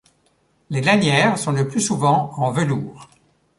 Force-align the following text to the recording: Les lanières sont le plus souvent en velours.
Les 0.71 0.81
lanières 0.81 1.37
sont 1.37 1.51
le 1.51 1.67
plus 1.67 1.79
souvent 1.79 2.33
en 2.35 2.49
velours. 2.51 3.07